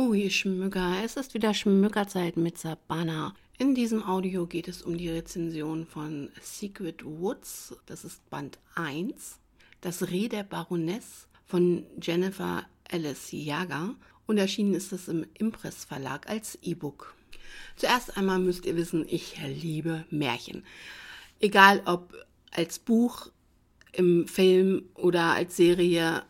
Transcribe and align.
Hui, 0.00 0.30
Schmücker, 0.30 1.02
es 1.04 1.16
ist 1.16 1.34
wieder 1.34 1.52
Schmückerzeit 1.52 2.36
mit 2.36 2.56
Sabana. 2.56 3.34
In 3.58 3.74
diesem 3.74 4.04
Audio 4.04 4.46
geht 4.46 4.68
es 4.68 4.82
um 4.82 4.96
die 4.96 5.08
Rezension 5.08 5.86
von 5.86 6.30
Secret 6.40 7.04
Woods, 7.04 7.74
das 7.86 8.04
ist 8.04 8.30
Band 8.30 8.60
1, 8.76 9.40
Das 9.80 10.08
Reh 10.08 10.28
der 10.28 10.44
Baroness 10.44 11.26
von 11.46 11.84
Jennifer 12.00 12.64
Alice 12.88 13.32
Jager 13.32 13.96
und 14.28 14.38
erschienen 14.38 14.74
ist 14.74 14.92
es 14.92 15.08
im 15.08 15.26
Impress 15.34 15.84
Verlag 15.84 16.30
als 16.30 16.56
E-Book. 16.62 17.16
Zuerst 17.74 18.16
einmal 18.16 18.38
müsst 18.38 18.66
ihr 18.66 18.76
wissen, 18.76 19.04
ich 19.08 19.36
liebe 19.48 20.04
Märchen. 20.10 20.64
Egal 21.40 21.82
ob 21.86 22.14
als 22.52 22.78
Buch, 22.78 23.32
im 23.92 24.28
Film 24.28 24.84
oder 24.94 25.32
als 25.32 25.56
Serie, 25.56 26.22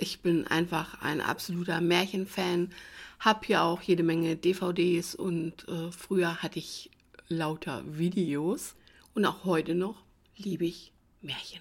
ich 0.00 0.20
bin 0.20 0.46
einfach 0.46 1.00
ein 1.02 1.20
absoluter 1.20 1.80
Märchenfan, 1.80 2.70
habe 3.18 3.46
hier 3.46 3.62
auch 3.62 3.82
jede 3.82 4.02
Menge 4.02 4.36
DVDs 4.36 5.14
und 5.14 5.68
äh, 5.68 5.92
früher 5.92 6.42
hatte 6.42 6.58
ich 6.58 6.90
lauter 7.28 7.84
Videos 7.86 8.74
und 9.14 9.24
auch 9.26 9.44
heute 9.44 9.74
noch 9.74 10.02
liebe 10.36 10.64
ich 10.64 10.92
Märchen. 11.20 11.60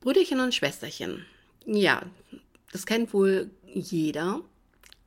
Brüderchen 0.00 0.40
und 0.40 0.54
Schwesterchen. 0.54 1.24
Ja, 1.64 2.02
das 2.72 2.86
kennt 2.86 3.14
wohl 3.14 3.50
jeder. 3.66 4.40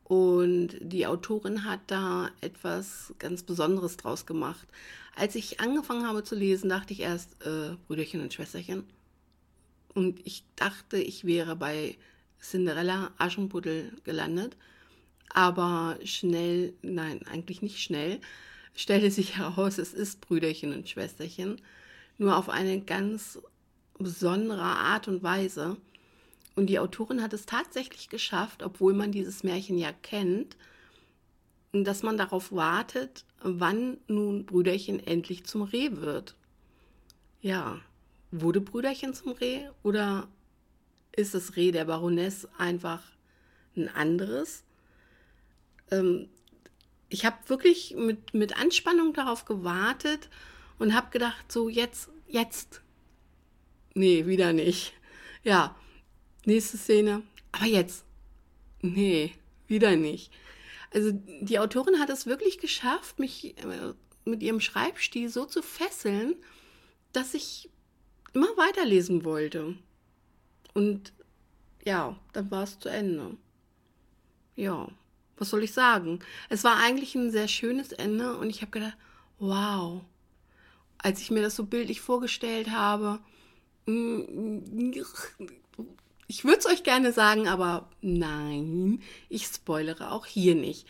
Und 0.04 0.78
die 0.80 1.08
Autorin 1.08 1.64
hat 1.64 1.80
da 1.88 2.30
etwas 2.42 3.14
ganz 3.18 3.44
Besonderes 3.44 3.98
draus 3.98 4.26
gemacht. 4.26 4.68
Als 5.16 5.36
ich 5.36 5.60
angefangen 5.60 6.08
habe 6.08 6.24
zu 6.24 6.36
lesen, 6.36 6.70
dachte 6.70 6.94
ich 6.94 7.00
erst 7.00 7.44
äh, 7.44 7.76
Brüderchen 7.88 8.22
und 8.22 8.34
Schwesterchen. 8.34 8.84
Und 9.94 10.20
ich 10.26 10.44
dachte, 10.56 10.98
ich 10.98 11.26
wäre 11.26 11.56
bei 11.56 11.98
Cinderella 12.42 13.12
Aschenputtel 13.18 13.94
gelandet. 14.04 14.56
Aber 15.30 15.98
schnell, 16.04 16.74
nein, 16.82 17.22
eigentlich 17.28 17.62
nicht 17.62 17.80
schnell, 17.80 18.20
stellte 18.76 19.12
sich 19.12 19.38
heraus, 19.38 19.78
es 19.78 19.94
ist 19.94 20.22
Brüderchen 20.22 20.74
und 20.74 20.90
Schwesterchen. 20.90 21.62
Nur 22.18 22.38
auf 22.38 22.50
eine 22.50 22.82
ganz 22.82 23.40
besondere 23.98 24.62
Art 24.62 25.08
und 25.08 25.24
Weise. 25.24 25.78
Und 26.56 26.68
die 26.68 26.80
Autorin 26.80 27.22
hat 27.22 27.34
es 27.34 27.46
tatsächlich 27.46 28.10
geschafft, 28.10 28.64
obwohl 28.64 28.94
man 28.94 29.12
dieses 29.12 29.44
Märchen 29.44 29.78
ja 29.78 29.92
kennt, 29.92 30.56
dass 31.74 32.04
man 32.04 32.18
darauf 32.18 32.54
wartet, 32.54 33.26
wann 33.42 33.98
nun 34.08 34.46
Brüderchen 34.46 35.06
endlich 35.06 35.46
zum 35.46 35.64
Reh 35.64 35.98
wird. 35.98 36.36
Ja, 37.42 37.80
wurde 38.32 38.62
Brüderchen 38.62 39.14
zum 39.14 39.34
Reh 39.34 39.68
oder 39.84 40.28
ist 41.16 41.34
das 41.34 41.56
Reh 41.56 41.72
der 41.72 41.86
Baroness 41.86 42.48
einfach 42.58 43.02
ein 43.76 43.90
anderes. 43.90 44.64
Ähm, 45.92 46.30
ich 47.10 47.26
habe 47.26 47.38
wirklich 47.48 47.96
mit, 47.98 48.34
mit 48.34 48.58
Anspannung 48.58 49.14
darauf 49.14 49.46
gewartet 49.46 50.30
und 50.80 50.94
habe 50.94 51.12
gedacht, 51.12 51.52
so 51.52 51.70
jetzt, 51.70 52.10
jetzt. 52.28 52.82
Nee, 53.94 54.26
wieder 54.26 54.54
nicht. 54.54 54.94
Ja, 55.44 55.76
nächste 56.46 56.78
Szene. 56.78 57.22
Aber 57.52 57.66
jetzt. 57.66 58.06
Nee, 58.82 59.34
wieder 59.68 59.96
nicht. 59.96 60.32
Also 60.94 61.12
die 61.14 61.60
Autorin 61.60 62.00
hat 62.00 62.10
es 62.10 62.26
wirklich 62.26 62.58
geschafft, 62.60 63.20
mich 63.20 63.58
äh, 63.58 63.94
mit 64.26 64.42
ihrem 64.44 64.60
Schreibstil 64.60 65.30
so 65.30 65.46
zu 65.46 65.62
fesseln, 65.62 66.36
dass 67.14 67.34
ich 67.34 67.70
immer 68.34 68.58
weiterlesen 68.58 69.24
wollte. 69.24 69.76
Und 70.76 71.14
ja, 71.86 72.16
dann 72.34 72.52
war 72.52 72.64
es 72.64 72.78
zu 72.78 72.90
Ende. 72.90 73.38
Ja, 74.56 74.88
was 75.38 75.50
soll 75.50 75.64
ich 75.64 75.74
sagen? 75.74 76.20
Es 76.50 76.64
war 76.64 76.78
eigentlich 76.78 77.16
ein 77.16 77.32
sehr 77.32 77.48
schönes 77.48 77.92
Ende 77.92 78.38
und 78.38 78.50
ich 78.50 78.62
habe 78.62 78.72
gedacht, 78.72 78.98
wow. 79.40 80.02
Als 80.98 81.22
ich 81.22 81.32
mir 81.32 81.42
das 81.42 81.56
so 81.56 81.66
bildlich 81.66 82.02
vorgestellt 82.02 82.72
habe, 82.72 83.20
mm, 83.86 84.92
ich 86.28 86.44
würde 86.44 86.60
es 86.60 86.66
euch 86.66 86.84
gerne 86.84 87.14
sagen, 87.14 87.48
aber 87.48 87.90
nein, 88.02 89.02
ich 89.30 89.46
spoilere 89.46 90.12
auch 90.12 90.26
hier 90.26 90.56
nicht. 90.56 90.88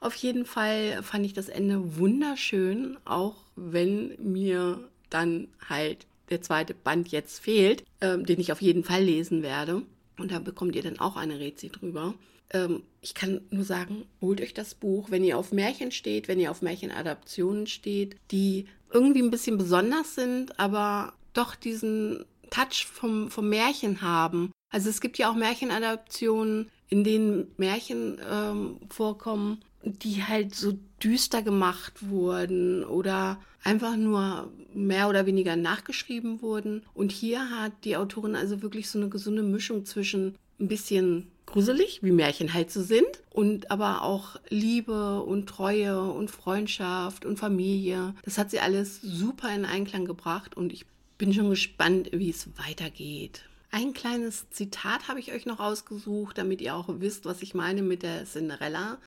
Auf 0.00 0.14
jeden 0.16 0.44
Fall 0.44 1.02
fand 1.02 1.24
ich 1.26 1.32
das 1.32 1.48
Ende 1.48 1.96
wunderschön, 1.96 2.98
auch 3.04 3.36
wenn 3.56 4.14
mir 4.22 4.88
dann 5.08 5.48
halt 5.68 6.06
der 6.30 6.42
zweite 6.42 6.74
Band 6.74 7.08
jetzt 7.08 7.40
fehlt, 7.40 7.84
ähm, 8.00 8.26
den 8.26 8.40
ich 8.40 8.52
auf 8.52 8.62
jeden 8.62 8.84
Fall 8.84 9.02
lesen 9.02 9.42
werde. 9.42 9.82
Und 10.18 10.30
da 10.30 10.38
bekommt 10.38 10.76
ihr 10.76 10.82
dann 10.82 10.98
auch 10.98 11.16
eine 11.16 11.40
Rezi 11.40 11.70
drüber. 11.70 12.14
Ähm, 12.50 12.82
ich 13.00 13.14
kann 13.14 13.42
nur 13.50 13.64
sagen, 13.64 14.04
holt 14.20 14.40
euch 14.40 14.54
das 14.54 14.74
Buch, 14.74 15.10
wenn 15.10 15.24
ihr 15.24 15.38
auf 15.38 15.52
Märchen 15.52 15.90
steht, 15.90 16.28
wenn 16.28 16.40
ihr 16.40 16.50
auf 16.50 16.62
Märchenadaptionen 16.62 17.66
steht, 17.66 18.16
die 18.30 18.66
irgendwie 18.92 19.22
ein 19.22 19.30
bisschen 19.30 19.58
besonders 19.58 20.14
sind, 20.14 20.58
aber 20.58 21.14
doch 21.32 21.54
diesen 21.54 22.24
Touch 22.50 22.86
vom, 22.86 23.30
vom 23.30 23.48
Märchen 23.48 24.00
haben. 24.02 24.52
Also 24.70 24.88
es 24.88 25.00
gibt 25.00 25.18
ja 25.18 25.30
auch 25.30 25.34
Märchenadaptionen, 25.34 26.70
in 26.94 27.02
denen 27.02 27.48
Märchen 27.56 28.20
ähm, 28.30 28.76
vorkommen, 28.88 29.58
die 29.82 30.22
halt 30.22 30.54
so 30.54 30.78
düster 31.02 31.42
gemacht 31.42 32.08
wurden 32.08 32.84
oder 32.84 33.40
einfach 33.64 33.96
nur 33.96 34.52
mehr 34.72 35.08
oder 35.08 35.26
weniger 35.26 35.56
nachgeschrieben 35.56 36.40
wurden. 36.40 36.82
Und 36.94 37.10
hier 37.10 37.50
hat 37.50 37.72
die 37.82 37.96
Autorin 37.96 38.36
also 38.36 38.62
wirklich 38.62 38.88
so 38.88 39.00
eine 39.00 39.08
gesunde 39.08 39.42
Mischung 39.42 39.84
zwischen 39.84 40.36
ein 40.60 40.68
bisschen 40.68 41.32
gruselig, 41.46 41.98
wie 42.04 42.12
Märchen 42.12 42.54
halt 42.54 42.70
so 42.70 42.80
sind, 42.80 43.24
und 43.30 43.72
aber 43.72 44.02
auch 44.02 44.36
Liebe 44.48 45.20
und 45.22 45.48
Treue 45.48 46.00
und 46.00 46.30
Freundschaft 46.30 47.24
und 47.24 47.40
Familie. 47.40 48.14
Das 48.24 48.38
hat 48.38 48.52
sie 48.52 48.60
alles 48.60 49.00
super 49.02 49.52
in 49.52 49.64
Einklang 49.64 50.04
gebracht 50.04 50.56
und 50.56 50.72
ich 50.72 50.86
bin 51.18 51.34
schon 51.34 51.50
gespannt, 51.50 52.10
wie 52.12 52.30
es 52.30 52.46
weitergeht. 52.56 53.42
Ein 53.74 53.92
kleines 53.92 54.48
Zitat 54.50 55.08
habe 55.08 55.18
ich 55.18 55.32
euch 55.32 55.46
noch 55.46 55.58
ausgesucht, 55.58 56.38
damit 56.38 56.60
ihr 56.60 56.76
auch 56.76 56.86
wisst, 57.00 57.24
was 57.24 57.42
ich 57.42 57.54
meine 57.54 57.82
mit 57.82 58.04
der 58.04 58.24
Cinderella. 58.24 58.98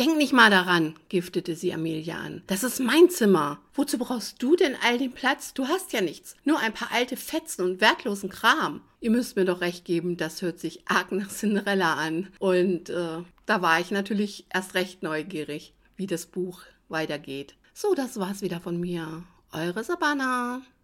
Denk 0.00 0.16
nicht 0.16 0.32
mal 0.32 0.50
daran, 0.50 0.96
giftete 1.08 1.54
sie 1.54 1.72
Amelia 1.72 2.16
an. 2.16 2.42
Das 2.48 2.64
ist 2.64 2.80
mein 2.80 3.08
Zimmer. 3.08 3.60
Wozu 3.74 3.98
brauchst 3.98 4.42
du 4.42 4.56
denn 4.56 4.74
all 4.82 4.98
den 4.98 5.12
Platz? 5.12 5.54
Du 5.54 5.68
hast 5.68 5.92
ja 5.92 6.00
nichts. 6.00 6.34
Nur 6.42 6.58
ein 6.58 6.74
paar 6.74 6.90
alte 6.90 7.16
Fetzen 7.16 7.62
und 7.62 7.80
wertlosen 7.80 8.30
Kram. 8.30 8.80
Ihr 8.98 9.12
müsst 9.12 9.36
mir 9.36 9.44
doch 9.44 9.60
recht 9.60 9.84
geben, 9.84 10.16
das 10.16 10.42
hört 10.42 10.58
sich 10.58 10.88
arg 10.88 11.12
nach 11.12 11.28
Cinderella 11.28 11.94
an. 11.94 12.32
Und 12.40 12.90
äh, 12.90 13.18
da 13.46 13.62
war 13.62 13.78
ich 13.78 13.92
natürlich 13.92 14.44
erst 14.52 14.74
recht 14.74 15.04
neugierig, 15.04 15.72
wie 15.94 16.08
das 16.08 16.26
Buch 16.26 16.62
weitergeht. 16.88 17.54
So, 17.74 17.94
das 17.94 18.18
war's 18.18 18.42
wieder 18.42 18.60
von 18.60 18.80
mir. 18.80 19.22
Eure 19.52 19.84
Sabana. 19.84 20.62